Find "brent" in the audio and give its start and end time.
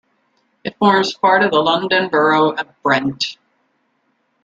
2.81-3.37